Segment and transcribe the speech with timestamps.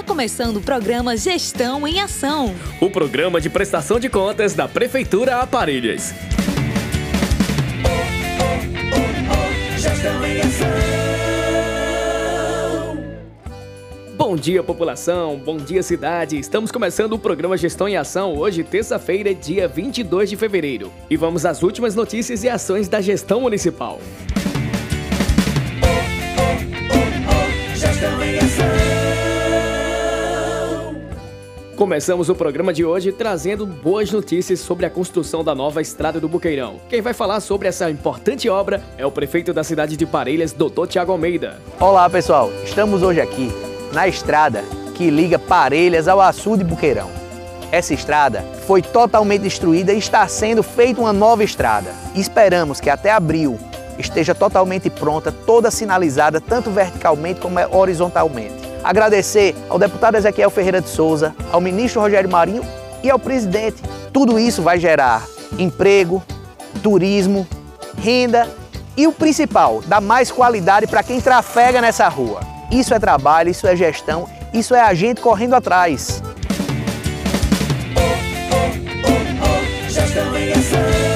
[0.00, 2.54] Está começando o programa Gestão em Ação.
[2.80, 6.14] O programa de prestação de contas da Prefeitura Aparelhas.
[14.16, 15.36] Bom dia, população.
[15.36, 16.38] Bom dia, cidade.
[16.38, 20.90] Estamos começando o programa Gestão em Ação hoje, terça-feira, dia 22 de fevereiro.
[21.10, 24.00] E vamos às últimas notícias e ações da gestão municipal.
[27.76, 28.79] Gestão em Ação.
[31.80, 36.28] Começamos o programa de hoje trazendo boas notícias sobre a construção da nova estrada do
[36.28, 36.78] Buqueirão.
[36.90, 40.86] Quem vai falar sobre essa importante obra é o prefeito da cidade de Parelhas, Dr.
[40.86, 41.58] Tiago Almeida.
[41.80, 43.50] Olá pessoal, estamos hoje aqui
[43.94, 44.62] na estrada
[44.94, 47.10] que liga Parelhas ao açude Buqueirão.
[47.72, 51.94] Essa estrada foi totalmente destruída e está sendo feita uma nova estrada.
[52.14, 53.58] Esperamos que até abril
[53.98, 58.59] esteja totalmente pronta, toda sinalizada, tanto verticalmente como horizontalmente.
[58.82, 62.64] Agradecer ao deputado Ezequiel Ferreira de Souza, ao ministro Rogério Marinho
[63.02, 63.82] e ao presidente.
[64.12, 65.26] Tudo isso vai gerar
[65.58, 66.22] emprego,
[66.82, 67.46] turismo,
[67.98, 68.48] renda
[68.96, 72.40] e o principal, dar mais qualidade para quem trafega nessa rua.
[72.70, 76.22] Isso é trabalho, isso é gestão, isso é a gente correndo atrás.
[79.88, 81.09] Gestão em Ação.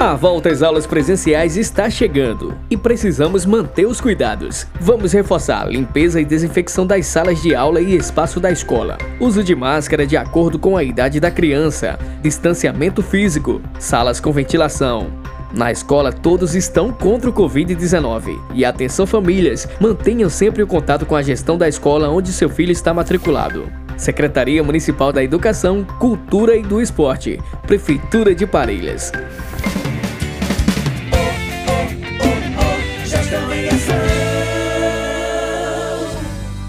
[0.00, 4.66] A volta às aulas presenciais está chegando e precisamos manter os cuidados.
[4.80, 8.96] Vamos reforçar a limpeza e desinfecção das salas de aula e espaço da escola.
[9.20, 11.98] Uso de máscara de acordo com a idade da criança.
[12.22, 13.60] Distanciamento físico.
[13.78, 15.12] Salas com ventilação.
[15.52, 18.40] Na escola, todos estão contra o Covid-19.
[18.54, 22.72] E atenção, famílias, mantenham sempre o contato com a gestão da escola onde seu filho
[22.72, 23.70] está matriculado.
[23.98, 27.38] Secretaria Municipal da Educação, Cultura e do Esporte.
[27.66, 29.12] Prefeitura de Parelhas.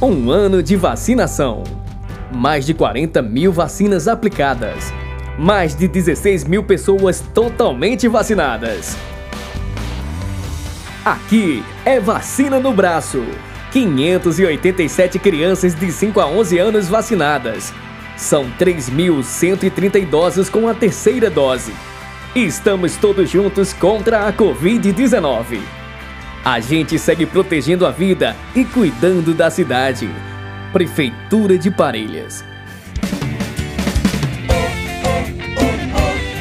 [0.04, 1.64] Um ano de vacinação.
[2.32, 4.92] Mais de 40 mil vacinas aplicadas.
[5.38, 8.98] Mais de 16 mil pessoas totalmente vacinadas.
[11.06, 13.24] Aqui é vacina no braço.
[13.72, 17.72] 587 crianças de 5 a 11 anos vacinadas.
[18.18, 21.76] São 3.130 idosos com a terceira dose.
[22.36, 25.81] Estamos todos juntos contra a Covid-19.
[26.44, 30.10] A gente segue protegendo a vida e cuidando da cidade.
[30.74, 32.44] Prefeitura de Parelhas.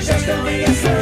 [0.00, 0.99] Gestão em Ação.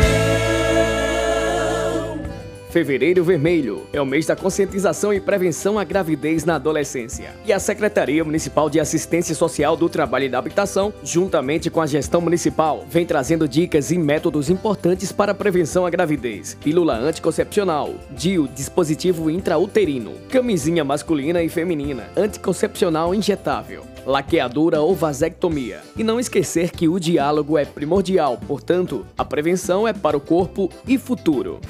[2.70, 7.34] Fevereiro Vermelho é o mês da conscientização e prevenção à gravidez na adolescência.
[7.46, 11.86] E a Secretaria Municipal de Assistência Social do Trabalho e da Habitação, juntamente com a
[11.86, 16.58] gestão municipal, vem trazendo dicas e métodos importantes para a prevenção à gravidez.
[16.62, 25.80] Pílula anticoncepcional, DIU, dispositivo intrauterino, camisinha masculina e feminina, anticoncepcional injetável, laqueadura ou vasectomia.
[25.96, 30.70] E não esquecer que o diálogo é primordial, portanto, a prevenção é para o corpo
[30.86, 31.60] e futuro.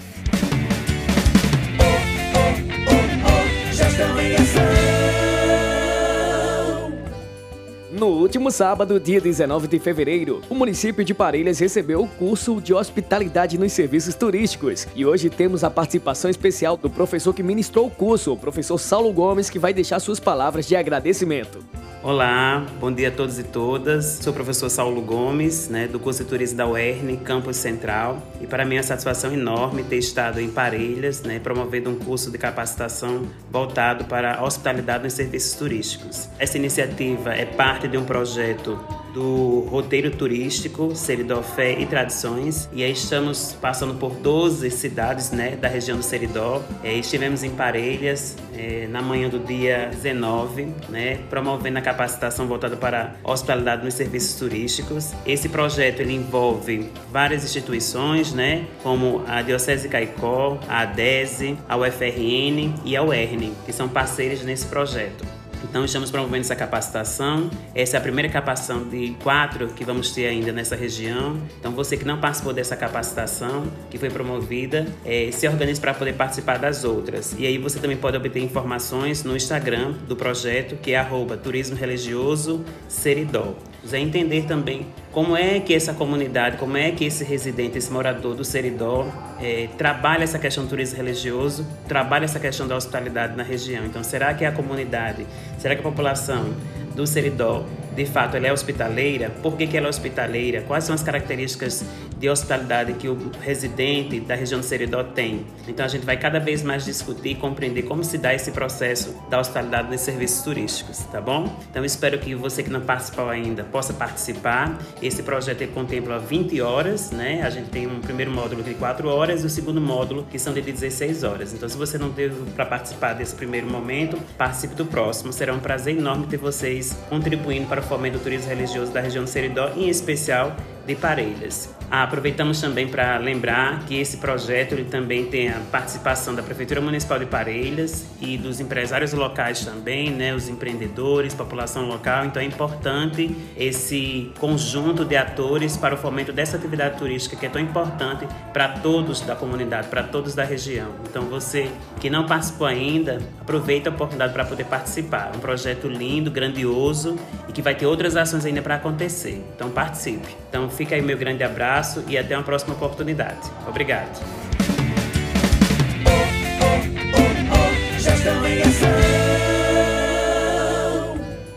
[7.91, 12.73] No último sábado, dia 19 de fevereiro, o município de Parelhas recebeu o curso de
[12.73, 14.87] hospitalidade nos serviços turísticos.
[14.95, 19.13] E hoje temos a participação especial do professor que ministrou o curso, o professor Saulo
[19.13, 21.59] Gomes, que vai deixar suas palavras de agradecimento.
[22.01, 24.21] Olá, bom dia a todos e todas.
[24.23, 28.23] Sou o professor Saulo Gomes, né, do curso de turismo da UERN, Campus Central.
[28.41, 32.31] E para mim é uma satisfação enorme ter estado em Parelhas, né, promovendo um curso
[32.31, 36.29] de capacitação voltado para a hospitalidade nos serviços turísticos.
[36.39, 38.79] Essa iniciativa é parte de um projeto
[39.13, 45.57] do roteiro turístico Seridó Fé e Tradições e aí estamos passando por 12 cidades né,
[45.57, 46.63] da região do Seridó.
[46.83, 52.77] É, estivemos em Parelhas é, na manhã do dia 19, né, promovendo a capacitação voltada
[52.77, 55.13] para a hospitalidade nos serviços turísticos.
[55.27, 62.75] Esse projeto ele envolve várias instituições, né, como a Diocese Caicó, a ADESE, a UFRN
[62.85, 65.38] e a UERN, que são parceiros nesse projeto.
[65.65, 67.51] Então, estamos promovendo essa capacitação.
[67.75, 71.41] Essa é a primeira capacitação de quatro que vamos ter ainda nessa região.
[71.59, 76.15] Então, você que não participou dessa capacitação, que foi promovida, é, se organize para poder
[76.15, 77.35] participar das outras.
[77.39, 80.99] E aí, você também pode obter informações no Instagram do projeto, que é
[81.37, 83.55] Turismo Religioso Seridó.
[83.93, 88.35] É entender também como é que essa comunidade, como é que esse residente, esse morador
[88.35, 89.07] do Seridó
[89.41, 93.85] é, trabalha essa questão do turismo religioso, trabalha essa questão da hospitalidade na região.
[93.87, 95.27] Então, será que a comunidade,
[95.59, 96.53] será que a população
[96.95, 97.65] do Seridó
[97.99, 101.85] de fato ela é hospitaleira, por que, que ela é hospitaleira, quais são as características
[102.19, 105.47] de hospitalidade que o residente da região do Seridó tem.
[105.67, 109.15] Então a gente vai cada vez mais discutir e compreender como se dá esse processo
[109.31, 111.57] da hospitalidade nos serviços turísticos, tá bom?
[111.71, 114.79] Então espero que você que não participou ainda possa participar.
[115.03, 117.43] Esse projeto contempla 20 horas, né?
[117.43, 120.53] A gente tem um primeiro módulo de 4 horas e o segundo módulo que são
[120.53, 121.53] de 16 horas.
[121.53, 125.33] Então se você não teve para participar desse primeiro momento, participe do próximo.
[125.33, 129.25] Será um prazer enorme ter vocês contribuindo para o fomento do turismo religioso da região
[129.25, 130.57] do Seridó, em especial
[130.89, 131.77] de Parelhas.
[131.91, 136.83] Ah, aproveitamos também para lembrar que esse projeto ele também tem a participação da Prefeitura
[136.83, 142.27] Municipal de Parelhas e dos empresários locais também, né, os empreendedores, população local.
[142.27, 147.49] Então é importante esse conjunto de atores para o fomento dessa atividade turística que é
[147.49, 150.91] tão importante para todos da comunidade, para todos da região.
[151.09, 151.71] Então você
[152.01, 155.33] que não participou ainda, aproveita a oportunidade para poder participar.
[155.35, 157.17] Um projeto lindo, grandioso
[157.49, 159.43] e que vai ter outras ações ainda para acontecer.
[159.55, 160.37] Então participe.
[160.51, 163.41] Então fica aí meu grande abraço e até uma próxima oportunidade.
[163.67, 164.17] Obrigado.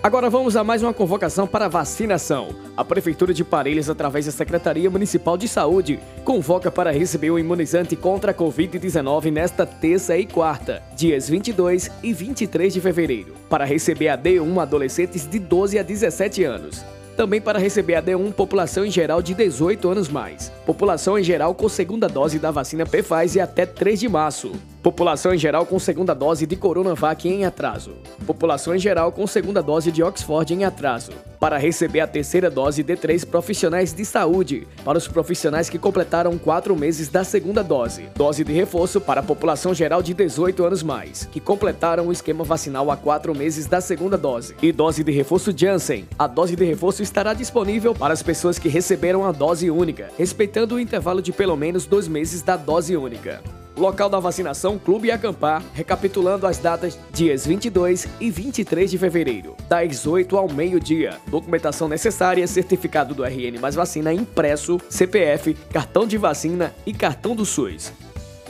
[0.02, 2.50] Agora vamos a mais uma convocação para vacinação.
[2.76, 7.96] A Prefeitura de Parelhas, através da Secretaria Municipal de Saúde, convoca para receber o imunizante
[7.96, 14.10] contra a Covid-19 nesta terça e quarta, dias 22 e 23 de fevereiro, para receber
[14.10, 16.84] a D1 adolescentes de 12 a 17 anos
[17.16, 20.52] também para receber a D1 população em geral de 18 anos mais.
[20.72, 24.54] População em geral com segunda dose da vacina Pfizer até 3 de março.
[24.82, 27.92] População em geral com segunda dose de Coronavac em atraso.
[28.26, 31.12] População em geral com segunda dose de Oxford em atraso.
[31.40, 36.38] Para receber a terceira dose de três profissionais de saúde, para os profissionais que completaram
[36.38, 38.06] quatro meses da segunda dose.
[38.16, 42.44] Dose de reforço para a população geral de 18 anos mais, que completaram o esquema
[42.44, 44.56] vacinal há quatro meses da segunda dose.
[44.62, 46.08] E dose de reforço Janssen.
[46.18, 50.61] A dose de reforço estará disponível para as pessoas que receberam a dose única, respeitando
[50.70, 53.42] o intervalo de pelo menos dois meses da dose única.
[53.76, 60.06] Local da vacinação Clube Acampar, recapitulando as datas dias 22 e 23 de fevereiro, das
[60.06, 61.18] 8 ao meio-dia.
[61.28, 67.46] Documentação necessária, certificado do RN mais vacina impresso, CPF, cartão de vacina e cartão do
[67.46, 67.94] SUS.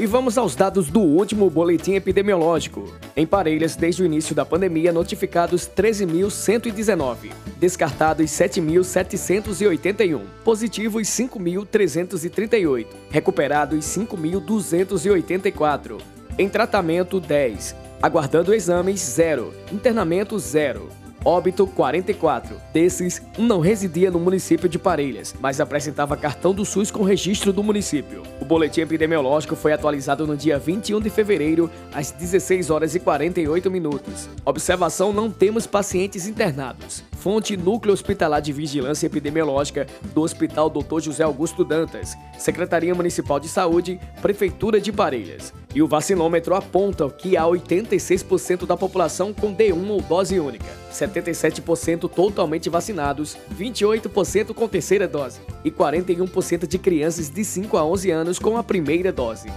[0.01, 2.91] E vamos aos dados do último boletim epidemiológico.
[3.15, 16.01] Em Parelhas, desde o início da pandemia, notificados 13.119, descartados 7.781, positivos 5.338, recuperados 5.284,
[16.35, 22.55] em tratamento 10, aguardando exames 0, internamento 0 óbito 44.
[22.73, 27.53] Desses, um não residia no município de Parelhas, mas apresentava cartão do SUS com registro
[27.53, 28.23] do município.
[28.39, 33.69] O boletim epidemiológico foi atualizado no dia 21 de fevereiro, às 16 horas e 48
[33.69, 34.29] minutos.
[34.45, 37.03] Observação: não temos pacientes internados.
[37.21, 40.99] Fonte Núcleo Hospitalar de Vigilância Epidemiológica do Hospital Dr.
[41.01, 45.53] José Augusto Dantas, Secretaria Municipal de Saúde, Prefeitura de Parelhas.
[45.75, 52.09] E o vacinômetro aponta que há 86% da população com D1 ou dose única, 77%
[52.09, 58.39] totalmente vacinados, 28% com terceira dose e 41% de crianças de 5 a 11 anos
[58.39, 59.47] com a primeira dose.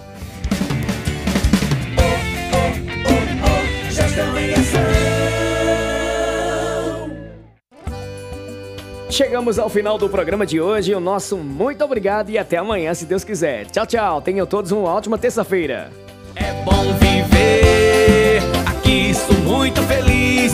[9.14, 10.92] Chegamos ao final do programa de hoje.
[10.92, 13.64] O nosso muito obrigado e até amanhã, se Deus quiser.
[13.66, 14.20] Tchau, tchau.
[14.20, 15.88] Tenham todos uma ótima terça-feira.
[16.34, 20.52] É bom viver, aqui sou muito feliz.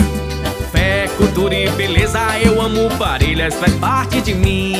[0.70, 4.74] Fé, cultura e beleza, eu amo Parelhas, faz parte de mim.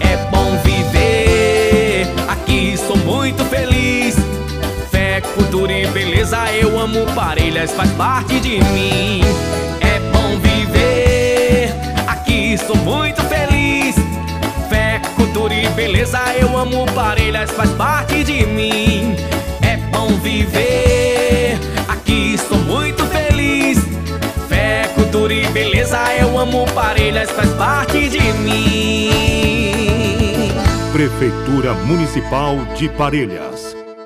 [0.00, 4.16] É bom viver, aqui sou muito feliz.
[4.90, 9.20] Fé, cultura e beleza, eu amo Parelhas, faz parte de mim.
[15.98, 19.16] Beleza, eu amo Parelhas, faz parte de mim
[19.90, 21.58] bom viver.
[21.88, 23.78] Aqui sou muito feliz.
[24.48, 29.10] Fé, cultura e beleza, eu amo Parelhas, faz parte de mim.
[30.92, 33.67] Prefeitura Municipal de Parelhas